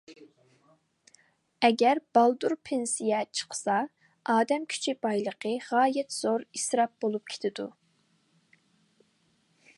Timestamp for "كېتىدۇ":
7.35-7.69